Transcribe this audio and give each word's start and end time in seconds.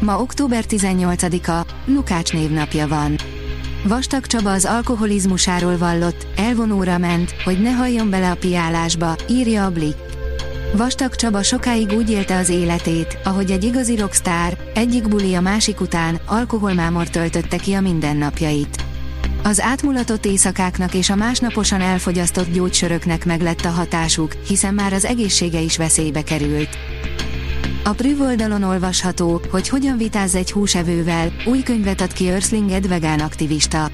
Ma 0.00 0.20
október 0.20 0.64
18-a, 0.68 1.66
Lukács 1.84 2.32
névnapja 2.32 2.88
van. 2.88 3.16
Vastag 3.84 4.26
Csaba 4.26 4.52
az 4.52 4.64
alkoholizmusáról 4.64 5.78
vallott, 5.78 6.26
elvonóra 6.36 6.98
ment, 6.98 7.34
hogy 7.44 7.60
ne 7.60 7.70
halljon 7.70 8.10
bele 8.10 8.30
a 8.30 8.36
piálásba, 8.36 9.16
írja 9.28 9.64
a 9.64 9.70
Blick. 9.70 9.98
Vastag 10.76 11.14
Csaba 11.14 11.42
sokáig 11.42 11.92
úgy 11.92 12.10
élte 12.10 12.36
az 12.36 12.48
életét, 12.48 13.18
ahogy 13.24 13.50
egy 13.50 13.64
igazi 13.64 13.96
rockstar, 13.96 14.56
egyik 14.74 15.08
buli 15.08 15.34
a 15.34 15.40
másik 15.40 15.80
után, 15.80 16.20
alkoholmámor 16.26 17.08
töltötte 17.08 17.56
ki 17.56 17.72
a 17.72 17.80
mindennapjait. 17.80 18.84
Az 19.42 19.60
átmulatott 19.60 20.26
éjszakáknak 20.26 20.94
és 20.94 21.10
a 21.10 21.14
másnaposan 21.14 21.80
elfogyasztott 21.80 22.52
gyógysöröknek 22.52 23.24
meglett 23.24 23.64
a 23.64 23.68
hatásuk, 23.70 24.32
hiszen 24.46 24.74
már 24.74 24.92
az 24.92 25.04
egészsége 25.04 25.60
is 25.60 25.76
veszélybe 25.76 26.22
került. 26.22 26.68
A 27.84 27.92
Prüv 27.92 28.20
oldalon 28.20 28.62
olvasható, 28.62 29.40
hogy 29.50 29.68
hogyan 29.68 29.96
vitáz 29.96 30.34
egy 30.34 30.52
húsevővel, 30.52 31.32
új 31.46 31.62
könyvet 31.62 32.00
ad 32.00 32.12
ki 32.12 32.28
Örsling 32.28 32.70
Ed 32.70 32.88
vegán 32.88 33.20
aktivista. 33.20 33.90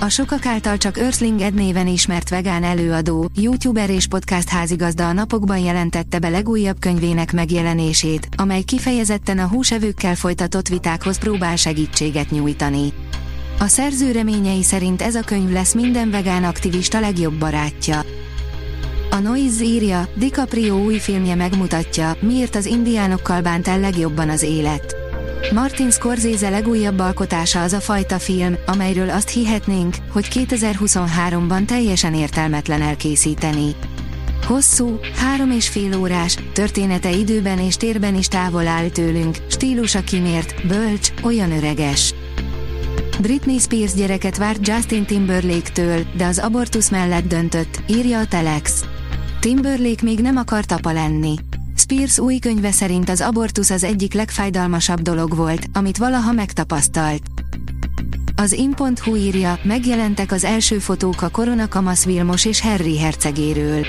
A 0.00 0.08
sokak 0.08 0.46
által 0.46 0.76
csak 0.76 0.96
Örsling 0.96 1.40
Ed 1.40 1.54
néven 1.54 1.86
ismert 1.86 2.28
vegán 2.28 2.62
előadó, 2.62 3.30
youtuber 3.34 3.90
és 3.90 4.06
podcast 4.06 4.48
házigazda 4.48 5.08
a 5.08 5.12
napokban 5.12 5.58
jelentette 5.58 6.18
be 6.18 6.28
legújabb 6.28 6.78
könyvének 6.78 7.32
megjelenését, 7.32 8.28
amely 8.36 8.62
kifejezetten 8.62 9.38
a 9.38 9.48
húsevőkkel 9.48 10.14
folytatott 10.14 10.68
vitákhoz 10.68 11.18
próbál 11.18 11.56
segítséget 11.56 12.30
nyújtani. 12.30 12.92
A 13.58 13.66
szerző 13.66 14.12
reményei 14.12 14.62
szerint 14.62 15.02
ez 15.02 15.14
a 15.14 15.20
könyv 15.20 15.50
lesz 15.50 15.74
minden 15.74 16.10
vegán 16.10 16.44
aktivista 16.44 17.00
legjobb 17.00 17.34
barátja. 17.34 18.02
A 19.14 19.18
Noise 19.18 19.64
írja, 19.64 20.08
DiCaprio 20.14 20.78
új 20.78 20.98
filmje 20.98 21.34
megmutatja, 21.34 22.16
miért 22.20 22.56
az 22.56 22.66
indiánokkal 22.66 23.40
bánt 23.40 23.68
el 23.68 23.80
legjobban 23.80 24.28
az 24.28 24.42
élet. 24.42 24.96
Martin 25.52 25.90
Scorsese 25.90 26.48
legújabb 26.48 26.98
alkotása 26.98 27.62
az 27.62 27.72
a 27.72 27.80
fajta 27.80 28.18
film, 28.18 28.56
amelyről 28.66 29.10
azt 29.10 29.28
hihetnénk, 29.28 29.94
hogy 30.12 30.28
2023-ban 30.30 31.64
teljesen 31.64 32.14
értelmetlen 32.14 32.82
elkészíteni. 32.82 33.74
Hosszú, 34.46 34.98
három 35.16 35.50
és 35.50 35.68
fél 35.68 35.98
órás, 35.98 36.36
története 36.52 37.10
időben 37.10 37.58
és 37.58 37.76
térben 37.76 38.14
is 38.14 38.28
távol 38.28 38.66
áll 38.66 38.88
tőlünk, 38.88 39.36
stílusa 39.48 40.00
kimért, 40.00 40.66
bölcs, 40.66 41.12
olyan 41.22 41.52
öreges. 41.52 42.14
Britney 43.20 43.58
Spears 43.58 43.94
gyereket 43.94 44.36
várt 44.36 44.68
Justin 44.68 45.04
Timberlake-től, 45.04 46.02
de 46.16 46.26
az 46.26 46.38
abortusz 46.38 46.90
mellett 46.90 47.26
döntött, 47.26 47.82
írja 47.86 48.18
a 48.18 48.26
Telex. 48.26 48.84
Timberlake 49.44 50.02
még 50.02 50.20
nem 50.20 50.36
akart 50.36 50.72
apa 50.72 50.92
lenni. 50.92 51.34
Spears 51.76 52.18
új 52.18 52.38
könyve 52.38 52.70
szerint 52.70 53.08
az 53.08 53.20
abortusz 53.20 53.70
az 53.70 53.84
egyik 53.84 54.12
legfájdalmasabb 54.12 55.00
dolog 55.00 55.36
volt, 55.36 55.66
amit 55.72 55.96
valaha 55.96 56.32
megtapasztalt. 56.32 57.22
Az 58.36 58.52
in.hu 58.52 59.16
írja, 59.16 59.58
megjelentek 59.62 60.32
az 60.32 60.44
első 60.44 60.78
fotók 60.78 61.22
a 61.22 61.28
Korona 61.28 61.68
Kamasz 61.68 62.04
Vilmos 62.04 62.44
és 62.44 62.60
Harry 62.60 62.98
hercegéről. 62.98 63.86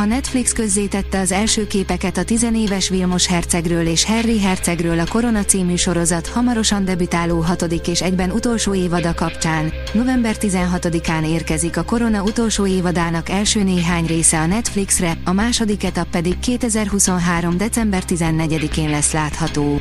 A 0.00 0.04
Netflix 0.04 0.52
közzétette 0.52 1.18
az 1.18 1.32
első 1.32 1.66
képeket 1.66 2.16
a 2.16 2.24
tizenéves 2.24 2.88
Vilmos 2.88 3.26
hercegről 3.26 3.86
és 3.86 4.04
Harry 4.04 4.40
hercegről 4.40 4.98
a 4.98 5.06
Korona 5.08 5.44
című 5.44 5.74
sorozat 5.74 6.26
hamarosan 6.26 6.84
debütáló 6.84 7.40
hatodik 7.40 7.88
és 7.88 8.02
egyben 8.02 8.30
utolsó 8.30 8.74
évada 8.74 9.14
kapcsán. 9.14 9.72
November 9.92 10.36
16-án 10.40 11.26
érkezik 11.26 11.76
a 11.76 11.82
Korona 11.82 12.22
utolsó 12.22 12.66
évadának 12.66 13.28
első 13.28 13.62
néhány 13.62 14.06
része 14.06 14.40
a 14.40 14.46
Netflixre, 14.46 15.18
a 15.24 15.32
második 15.32 15.84
etap 15.84 16.10
pedig 16.10 16.38
2023. 16.38 17.56
december 17.56 18.02
14-én 18.08 18.90
lesz 18.90 19.12
látható. 19.12 19.80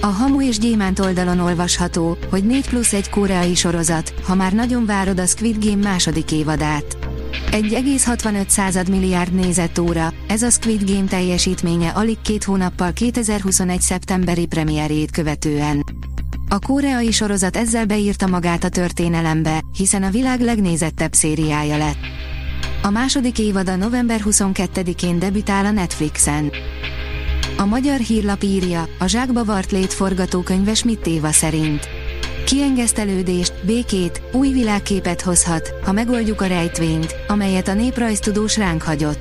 A 0.00 0.06
Hamu 0.06 0.42
és 0.42 0.58
Gyémánt 0.58 0.98
oldalon 0.98 1.38
olvasható, 1.38 2.16
hogy 2.30 2.44
4 2.44 2.68
plusz 2.68 2.92
egy 2.92 3.10
koreai 3.10 3.54
sorozat, 3.54 4.14
ha 4.26 4.34
már 4.34 4.52
nagyon 4.52 4.86
várod 4.86 5.20
a 5.20 5.26
Squid 5.26 5.64
Game 5.64 5.88
második 5.88 6.32
évadát. 6.32 7.03
1,65 7.54 8.90
milliárd 8.90 9.32
nézett 9.32 9.78
óra, 9.78 10.12
ez 10.28 10.42
a 10.42 10.50
Squid 10.50 10.90
Game 10.90 11.08
teljesítménye 11.08 11.88
alig 11.88 12.20
két 12.20 12.44
hónappal 12.44 12.92
2021. 12.92 13.80
szeptemberi 13.80 14.46
premierét 14.46 15.10
követően. 15.10 15.84
A 16.48 16.58
koreai 16.58 17.12
sorozat 17.12 17.56
ezzel 17.56 17.84
beírta 17.84 18.26
magát 18.26 18.64
a 18.64 18.68
történelembe, 18.68 19.62
hiszen 19.76 20.02
a 20.02 20.10
világ 20.10 20.40
legnézettebb 20.40 21.12
szériája 21.12 21.76
lett. 21.76 21.98
A 22.82 22.90
második 22.90 23.38
évada 23.38 23.76
november 23.76 24.20
22-én 24.24 25.18
debütál 25.18 25.64
a 25.64 25.70
Netflixen. 25.70 26.52
A 27.56 27.64
magyar 27.64 27.98
hírlap 27.98 28.42
írja, 28.42 28.88
a 28.98 29.06
zsákba 29.06 29.44
vart 29.44 29.70
létforgatókönyves 29.70 30.84
mit 30.84 31.06
Éva 31.06 31.32
szerint. 31.32 31.93
Kiengesztelődést, 32.44 33.52
békét, 33.66 34.22
új 34.32 34.48
világképet 34.48 35.20
hozhat, 35.20 35.74
ha 35.84 35.92
megoldjuk 35.92 36.40
a 36.40 36.46
rejtvényt, 36.46 37.16
amelyet 37.28 37.68
a 37.68 37.74
néprajztudós 37.74 38.56
ránk 38.56 38.82
hagyott. 38.82 39.18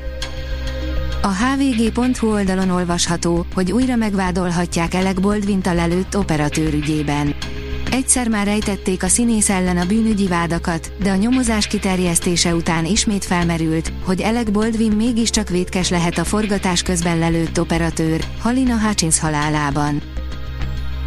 A 1.22 1.28
hvg.hu 1.28 2.32
oldalon 2.32 2.70
olvasható, 2.70 3.46
hogy 3.54 3.72
újra 3.72 3.96
megvádolhatják 3.96 4.94
Elek 4.94 5.20
Boldvint 5.20 5.68
a 5.68 5.74
lelőtt 5.74 6.18
operatőr 6.18 6.74
ügyében. 6.74 7.36
Egyszer 7.92 8.28
már 8.28 8.46
rejtették 8.46 9.04
a 9.04 9.08
színész 9.08 9.50
ellen 9.50 9.78
a 9.78 9.86
bűnügyi 9.86 10.28
vádakat, 10.28 10.92
de 11.04 11.12
a 11.12 11.16
nyomozás 11.16 11.68
kiterjesztése 11.68 12.56
után 12.56 12.86
ismét 12.86 13.26
felmerült, 13.26 13.92
hogy 14.06 14.22
Elek 14.22 14.52
Boldvin 14.52 14.92
mégiscsak 14.92 15.50
vétkes 15.50 15.90
lehet 15.90 16.18
a 16.18 16.24
forgatás 16.24 16.82
közben 16.82 17.18
lelőtt 17.18 17.60
operatőr, 17.60 18.26
Halina 18.40 18.80
Hutchins 18.80 19.20
halálában. 19.20 20.02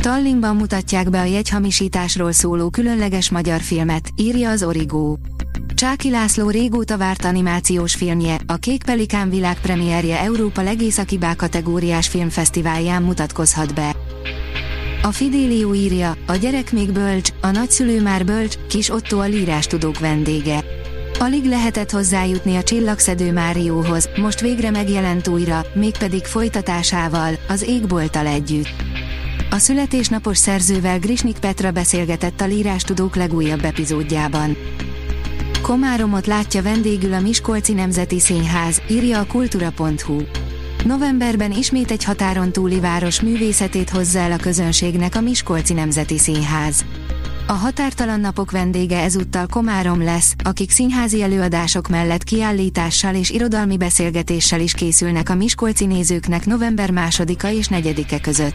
Tallinnban 0.06 0.56
mutatják 0.56 1.10
be 1.10 1.20
a 1.20 1.24
jegyhamisításról 1.24 2.32
szóló 2.32 2.70
különleges 2.70 3.30
magyar 3.30 3.60
filmet, 3.60 4.08
írja 4.16 4.50
az 4.50 4.62
Origo. 4.62 5.16
Csáki 5.74 6.10
László 6.10 6.50
régóta 6.50 6.96
várt 6.96 7.24
animációs 7.24 7.94
filmje, 7.94 8.38
a 8.46 8.56
Kék 8.56 8.84
Pelikán 8.84 9.30
világpremierje 9.30 10.20
Európa 10.20 10.62
legészaki 10.62 11.18
kategóriás 11.36 12.08
filmfesztiválján 12.08 13.02
mutatkozhat 13.02 13.74
be. 13.74 13.96
A 15.02 15.10
Fidélió 15.10 15.74
írja, 15.74 16.16
a 16.26 16.34
gyerek 16.34 16.72
még 16.72 16.92
bölcs, 16.92 17.30
a 17.40 17.50
nagyszülő 17.50 18.02
már 18.02 18.24
bölcs, 18.24 18.54
kis 18.68 18.90
Otto 18.90 19.18
a 19.18 19.26
tudók 19.68 19.98
vendége. 19.98 20.64
Alig 21.18 21.44
lehetett 21.44 21.90
hozzájutni 21.90 22.56
a 22.56 22.62
csillagszedő 22.62 23.32
Márióhoz, 23.32 24.08
most 24.16 24.40
végre 24.40 24.70
megjelent 24.70 25.28
újra, 25.28 25.66
mégpedig 25.74 26.24
folytatásával, 26.24 27.34
az 27.48 27.62
égbolttal 27.62 28.26
együtt. 28.26 28.84
A 29.50 29.58
születésnapos 29.58 30.38
szerzővel 30.38 30.98
Grisnik 30.98 31.38
Petra 31.38 31.70
beszélgetett 31.70 32.40
a 32.40 32.46
tudók 32.84 33.16
legújabb 33.16 33.64
epizódjában. 33.64 34.56
Komáromot 35.62 36.26
látja 36.26 36.62
vendégül 36.62 37.12
a 37.12 37.20
Miskolci 37.20 37.72
Nemzeti 37.72 38.20
Színház, 38.20 38.82
írja 38.88 39.18
a 39.18 39.26
kultura.hu. 39.26 40.22
Novemberben 40.84 41.52
ismét 41.52 41.90
egy 41.90 42.04
határon 42.04 42.52
túli 42.52 42.80
város 42.80 43.20
művészetét 43.20 43.90
hozza 43.90 44.18
el 44.18 44.32
a 44.32 44.36
közönségnek 44.36 45.14
a 45.14 45.20
Miskolci 45.20 45.72
Nemzeti 45.72 46.18
Színház. 46.18 46.84
A 47.46 47.52
határtalan 47.52 48.20
napok 48.20 48.50
vendége 48.50 49.00
ezúttal 49.00 49.46
Komárom 49.46 50.02
lesz, 50.02 50.34
akik 50.44 50.70
színházi 50.70 51.22
előadások 51.22 51.88
mellett 51.88 52.24
kiállítással 52.24 53.14
és 53.14 53.30
irodalmi 53.30 53.76
beszélgetéssel 53.76 54.60
is 54.60 54.72
készülnek 54.72 55.28
a 55.28 55.34
miskolci 55.34 55.86
nézőknek 55.86 56.46
november 56.46 56.90
2-a 56.94 57.46
és 57.46 57.68
4-e 57.70 58.20
között. 58.20 58.54